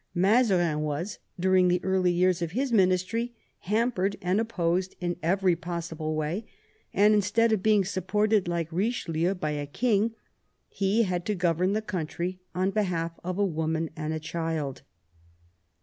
i.; 0.15 0.19
164 0.19 0.57
MAZARIN 0.57 0.65
chap. 0.71 0.81
Mazariu 0.81 0.83
was, 0.83 1.19
during 1.39 1.67
the 1.67 1.83
early 1.83 2.11
years 2.11 2.41
of 2.41 2.53
his 2.53 2.71
ministry, 2.73 3.35
hampered 3.59 4.15
and 4.19 4.39
opposed 4.39 4.95
in 4.99 5.15
every 5.21 5.55
possible 5.55 6.15
way, 6.15 6.47
and 6.91 7.13
instead 7.13 7.51
of 7.51 7.61
being 7.61 7.85
supported, 7.85 8.47
like 8.47 8.71
Eichelieu, 8.71 9.39
by 9.39 9.51
a 9.51 9.67
king, 9.67 10.15
he 10.69 11.03
had 11.03 11.23
to 11.23 11.35
govern 11.35 11.73
the 11.73 11.83
country 11.83 12.39
on 12.55 12.71
behalf 12.71 13.11
of 13.23 13.37
a 13.37 13.45
woman 13.45 13.91
and 13.95 14.11
a 14.11 14.19
child. 14.19 14.81